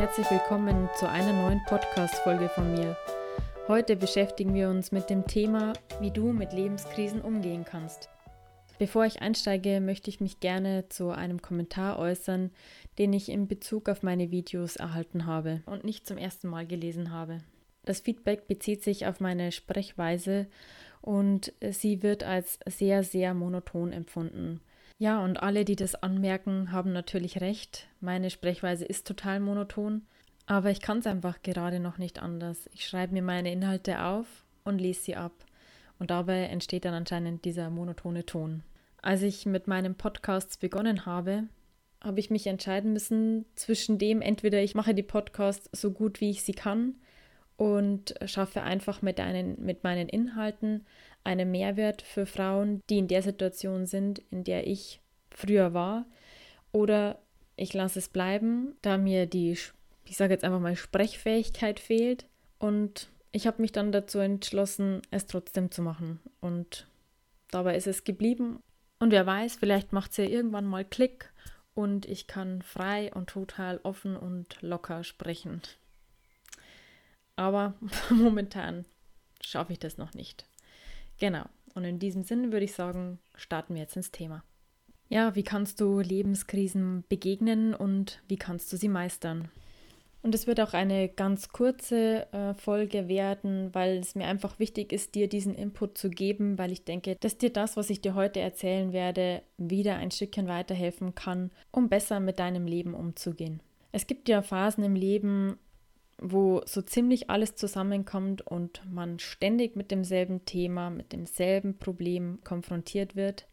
[0.00, 2.96] herzlich willkommen zu einer neuen Podcast-Folge von mir.
[3.68, 8.08] Heute beschäftigen wir uns mit dem Thema, wie du mit Lebenskrisen umgehen kannst.
[8.78, 12.50] Bevor ich einsteige, möchte ich mich gerne zu einem Kommentar äußern,
[12.96, 17.12] den ich in Bezug auf meine Videos erhalten habe und nicht zum ersten Mal gelesen
[17.12, 17.42] habe.
[17.84, 20.46] Das Feedback bezieht sich auf meine Sprechweise
[21.02, 24.62] und sie wird als sehr, sehr monoton empfunden.
[25.00, 27.88] Ja, und alle, die das anmerken, haben natürlich recht.
[28.00, 30.02] Meine Sprechweise ist total monoton,
[30.44, 32.68] aber ich kann es einfach gerade noch nicht anders.
[32.74, 34.26] Ich schreibe mir meine Inhalte auf
[34.62, 35.32] und lese sie ab.
[35.98, 38.62] Und dabei entsteht dann anscheinend dieser monotone Ton.
[39.00, 41.44] Als ich mit meinem Podcast begonnen habe,
[42.02, 46.28] habe ich mich entscheiden müssen zwischen dem, entweder ich mache die Podcasts so gut, wie
[46.28, 46.96] ich sie kann
[47.60, 50.86] und schaffe einfach mit, einen, mit meinen Inhalten
[51.24, 56.06] einen Mehrwert für Frauen, die in der Situation sind, in der ich früher war.
[56.72, 57.18] Oder
[57.56, 59.58] ich lasse es bleiben, da mir die,
[60.06, 62.24] ich sage jetzt einfach mal, Sprechfähigkeit fehlt.
[62.58, 66.18] Und ich habe mich dann dazu entschlossen, es trotzdem zu machen.
[66.40, 66.86] Und
[67.50, 68.62] dabei ist es geblieben.
[69.00, 71.30] Und wer weiß, vielleicht macht es ja irgendwann mal Klick
[71.74, 75.60] und ich kann frei und total offen und locker sprechen.
[77.40, 77.72] Aber
[78.10, 78.84] momentan
[79.40, 80.44] schaffe ich das noch nicht.
[81.18, 81.44] Genau.
[81.74, 84.44] Und in diesem Sinne würde ich sagen, starten wir jetzt ins Thema.
[85.08, 89.48] Ja, wie kannst du Lebenskrisen begegnen und wie kannst du sie meistern?
[90.22, 94.92] Und es wird auch eine ganz kurze äh, Folge werden, weil es mir einfach wichtig
[94.92, 98.14] ist, dir diesen Input zu geben, weil ich denke, dass dir das, was ich dir
[98.14, 103.62] heute erzählen werde, wieder ein Stückchen weiterhelfen kann, um besser mit deinem Leben umzugehen.
[103.92, 105.58] Es gibt ja Phasen im Leben,
[106.20, 113.16] wo so ziemlich alles zusammenkommt und man ständig mit demselben Thema, mit demselben Problem konfrontiert
[113.16, 113.46] wird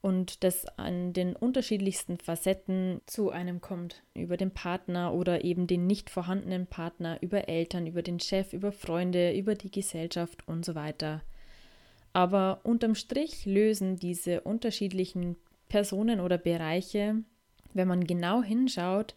[0.00, 4.02] und das an den unterschiedlichsten Facetten zu einem kommt.
[4.14, 8.72] Über den Partner oder eben den nicht vorhandenen Partner, über Eltern, über den Chef, über
[8.72, 11.22] Freunde, über die Gesellschaft und so weiter.
[12.12, 15.36] Aber unterm Strich lösen diese unterschiedlichen
[15.68, 17.16] Personen oder Bereiche,
[17.74, 19.14] wenn man genau hinschaut,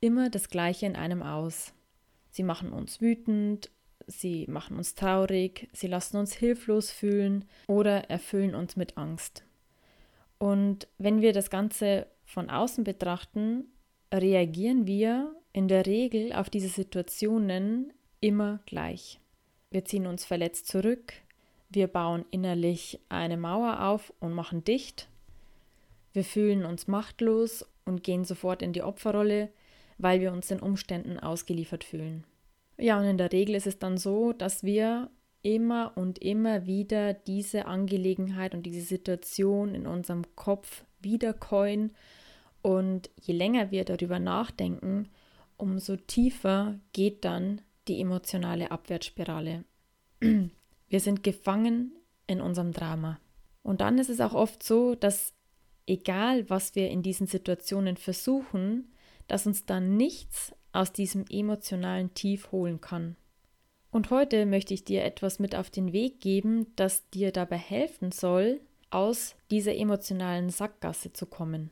[0.00, 1.74] immer das Gleiche in einem aus.
[2.30, 3.70] Sie machen uns wütend,
[4.06, 9.44] sie machen uns traurig, sie lassen uns hilflos fühlen oder erfüllen uns mit Angst.
[10.38, 13.64] Und wenn wir das Ganze von außen betrachten,
[14.12, 19.20] reagieren wir in der Regel auf diese Situationen immer gleich.
[19.70, 21.12] Wir ziehen uns verletzt zurück,
[21.68, 25.08] wir bauen innerlich eine Mauer auf und machen dicht,
[26.12, 29.50] wir fühlen uns machtlos und gehen sofort in die Opferrolle,
[30.00, 32.24] weil wir uns den Umständen ausgeliefert fühlen.
[32.78, 35.10] Ja, und in der Regel ist es dann so, dass wir
[35.42, 41.92] immer und immer wieder diese Angelegenheit und diese Situation in unserem Kopf wiederkäuen.
[42.62, 45.08] Und je länger wir darüber nachdenken,
[45.56, 49.64] umso tiefer geht dann die emotionale Abwärtsspirale.
[50.88, 51.92] Wir sind gefangen
[52.26, 53.20] in unserem Drama.
[53.62, 55.32] Und dann ist es auch oft so, dass
[55.86, 58.92] egal was wir in diesen Situationen versuchen,
[59.30, 63.16] dass uns dann nichts aus diesem emotionalen Tief holen kann.
[63.92, 68.10] Und heute möchte ich dir etwas mit auf den Weg geben, das dir dabei helfen
[68.10, 68.60] soll,
[68.90, 71.70] aus dieser emotionalen Sackgasse zu kommen.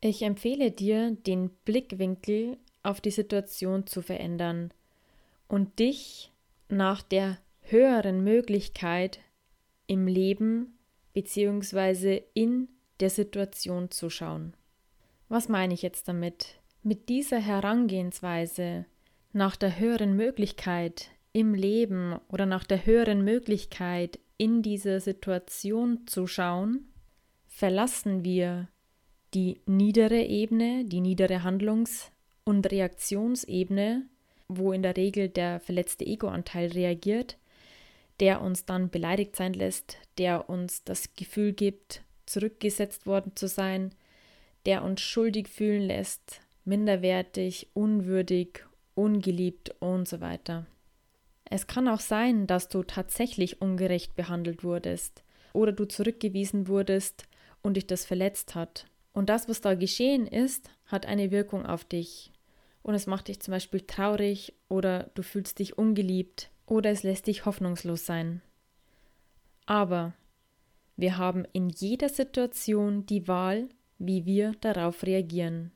[0.00, 4.72] Ich empfehle dir, den Blickwinkel auf die Situation zu verändern
[5.46, 6.32] und dich
[6.70, 9.20] nach der höheren Möglichkeit
[9.86, 10.78] im Leben
[11.12, 12.22] bzw.
[12.32, 12.68] in
[13.00, 14.54] der Situation zu schauen.
[15.28, 16.58] Was meine ich jetzt damit?
[16.86, 18.84] Mit dieser Herangehensweise
[19.32, 26.26] nach der höheren Möglichkeit im Leben oder nach der höheren Möglichkeit in diese Situation zu
[26.26, 26.92] schauen,
[27.48, 28.68] verlassen wir
[29.32, 32.12] die niedere Ebene, die niedere Handlungs-
[32.44, 34.04] und Reaktionsebene,
[34.48, 37.38] wo in der Regel der verletzte Egoanteil reagiert,
[38.20, 43.94] der uns dann beleidigt sein lässt, der uns das Gefühl gibt, zurückgesetzt worden zu sein,
[44.66, 48.64] der uns schuldig fühlen lässt, minderwertig, unwürdig,
[48.94, 50.66] ungeliebt und so weiter.
[51.44, 55.22] Es kann auch sein, dass du tatsächlich ungerecht behandelt wurdest
[55.52, 57.26] oder du zurückgewiesen wurdest
[57.62, 58.86] und dich das verletzt hat.
[59.12, 62.32] Und das, was da geschehen ist, hat eine Wirkung auf dich.
[62.82, 67.26] Und es macht dich zum Beispiel traurig oder du fühlst dich ungeliebt oder es lässt
[67.26, 68.42] dich hoffnungslos sein.
[69.66, 70.14] Aber
[70.96, 73.68] wir haben in jeder Situation die Wahl,
[73.98, 75.72] wie wir darauf reagieren.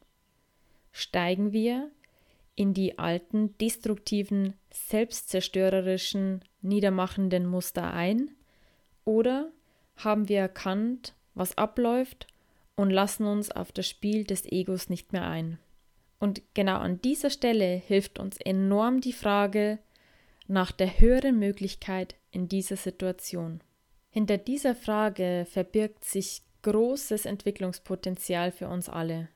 [0.92, 1.90] Steigen wir
[2.54, 8.32] in die alten, destruktiven, selbstzerstörerischen, niedermachenden Muster ein?
[9.04, 9.52] Oder
[9.96, 12.26] haben wir erkannt, was abläuft
[12.74, 15.58] und lassen uns auf das Spiel des Egos nicht mehr ein?
[16.18, 19.78] Und genau an dieser Stelle hilft uns enorm die Frage
[20.48, 23.60] nach der höheren Möglichkeit in dieser Situation.
[24.10, 29.28] Hinter dieser Frage verbirgt sich großes Entwicklungspotenzial für uns alle.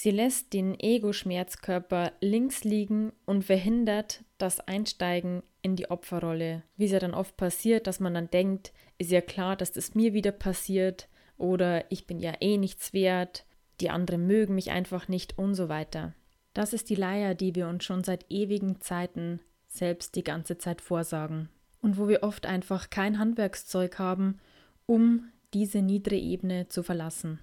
[0.00, 6.62] Sie lässt den Ego-Schmerzkörper links liegen und verhindert das Einsteigen in die Opferrolle.
[6.76, 9.96] Wie es ja dann oft passiert, dass man dann denkt, ist ja klar, dass das
[9.96, 13.44] mir wieder passiert oder ich bin ja eh nichts wert,
[13.80, 16.14] die anderen mögen mich einfach nicht und so weiter.
[16.54, 20.80] Das ist die Leier, die wir uns schon seit ewigen Zeiten selbst die ganze Zeit
[20.80, 21.48] vorsagen
[21.82, 24.38] und wo wir oft einfach kein Handwerkszeug haben,
[24.86, 25.24] um
[25.54, 27.40] diese niedere Ebene zu verlassen.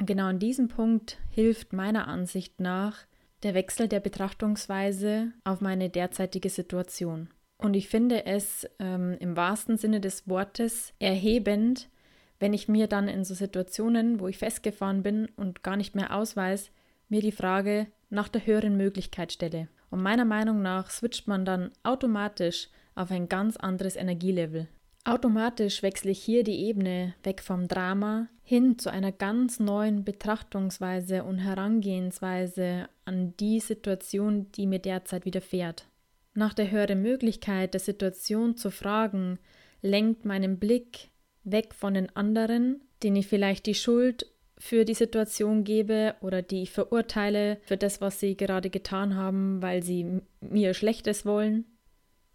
[0.00, 3.00] Und genau an diesem Punkt hilft meiner Ansicht nach
[3.42, 7.28] der Wechsel der Betrachtungsweise auf meine derzeitige Situation.
[7.58, 11.90] Und ich finde es ähm, im wahrsten Sinne des Wortes erhebend,
[12.38, 16.16] wenn ich mir dann in so Situationen, wo ich festgefahren bin und gar nicht mehr
[16.16, 16.70] ausweis,
[17.10, 19.68] mir die Frage nach der höheren Möglichkeit stelle.
[19.90, 24.66] Und meiner Meinung nach switcht man dann automatisch auf ein ganz anderes Energielevel.
[25.04, 31.24] Automatisch wechsle ich hier die Ebene weg vom Drama hin zu einer ganz neuen Betrachtungsweise
[31.24, 35.86] und Herangehensweise an die Situation, die mir derzeit widerfährt.
[36.34, 39.38] Nach der höheren Möglichkeit der Situation zu fragen,
[39.82, 41.08] lenkt meinen Blick
[41.44, 44.26] weg von den anderen, denen ich vielleicht die Schuld
[44.58, 49.62] für die Situation gebe oder die ich verurteile für das, was sie gerade getan haben,
[49.62, 51.64] weil sie mir Schlechtes wollen.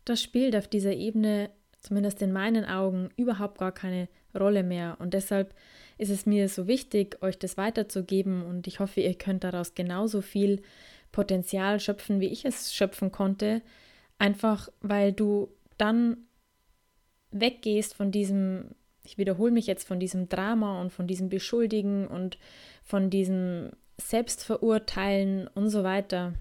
[0.06, 1.52] Das spielt auf dieser Ebene
[1.86, 4.98] zumindest in meinen Augen, überhaupt gar keine Rolle mehr.
[5.00, 5.54] Und deshalb
[5.98, 10.22] ist es mir so wichtig, euch das weiterzugeben und ich hoffe, ihr könnt daraus genauso
[10.22, 10.62] viel
[11.12, 13.62] Potenzial schöpfen, wie ich es schöpfen konnte.
[14.18, 16.18] Einfach weil du dann
[17.32, 18.72] weggehst von diesem,
[19.04, 22.38] ich wiederhole mich jetzt, von diesem Drama und von diesem Beschuldigen und
[22.84, 26.34] von diesem Selbstverurteilen und so weiter.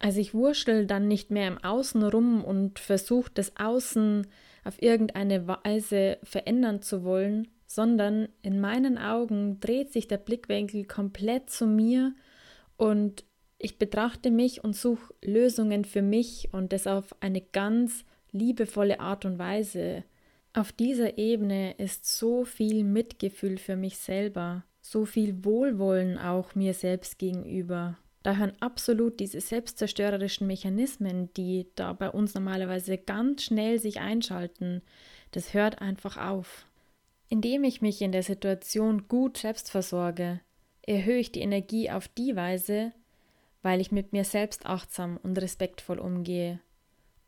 [0.00, 4.26] Also ich wurschtel dann nicht mehr im Außen rum und versuche das Außen
[4.64, 11.50] auf irgendeine Weise verändern zu wollen, sondern in meinen Augen dreht sich der Blickwinkel komplett
[11.50, 12.14] zu mir
[12.78, 13.24] und
[13.58, 19.26] ich betrachte mich und suche Lösungen für mich und das auf eine ganz liebevolle Art
[19.26, 20.02] und Weise.
[20.54, 26.72] Auf dieser Ebene ist so viel Mitgefühl für mich selber, so viel Wohlwollen auch mir
[26.72, 27.98] selbst gegenüber.
[28.22, 34.82] Da hören absolut diese selbstzerstörerischen Mechanismen, die da bei uns normalerweise ganz schnell sich einschalten,
[35.30, 36.66] das hört einfach auf.
[37.28, 40.40] Indem ich mich in der Situation gut selbst versorge,
[40.82, 42.92] erhöhe ich die Energie auf die Weise,
[43.62, 46.60] weil ich mit mir selbst achtsam und respektvoll umgehe.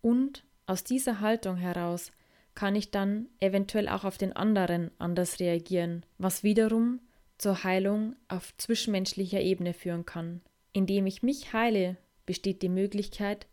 [0.01, 2.11] Und aus dieser Haltung heraus
[2.55, 7.01] kann ich dann eventuell auch auf den anderen anders reagieren, was wiederum
[7.39, 10.43] zur Heilung auf zwischenmenschlicher Ebene führen kann.
[10.73, 11.97] Indem ich mich heile,
[12.27, 13.47] besteht die Möglichkeit,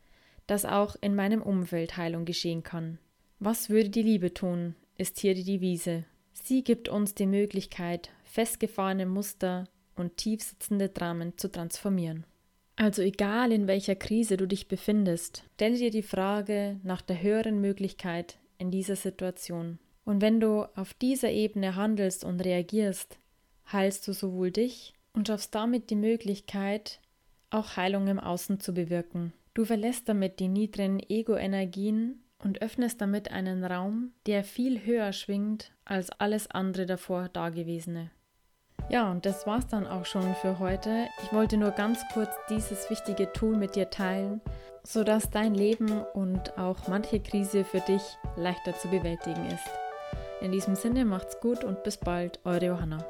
[0.47, 2.97] dass auch in meinem Umfeld Heilung geschehen kann.
[3.39, 6.05] Was würde die Liebe tun, ist hier die Devise.
[6.33, 12.25] Sie gibt uns die Möglichkeit, festgefahrene Muster und tiefsitzende Dramen zu transformieren.
[12.75, 17.59] Also egal in welcher Krise du dich befindest, stelle dir die Frage nach der höheren
[17.59, 19.79] Möglichkeit in dieser Situation.
[20.05, 23.19] Und wenn du auf dieser Ebene handelst und reagierst,
[23.71, 27.01] heilst du sowohl dich und schaffst damit die Möglichkeit,
[27.49, 29.33] auch Heilung im Außen zu bewirken.
[29.53, 35.71] Du verlässt damit die niedrigen Ego-Energien und öffnest damit einen Raum, der viel höher schwingt
[35.85, 38.11] als alles andere davor Dagewesene.
[38.89, 41.07] Ja, und das war's dann auch schon für heute.
[41.23, 44.41] Ich wollte nur ganz kurz dieses wichtige Tool mit dir teilen,
[44.83, 48.01] sodass dein Leben und auch manche Krise für dich
[48.35, 49.69] leichter zu bewältigen ist.
[50.41, 53.05] In diesem Sinne macht's gut und bis bald, eure Johanna.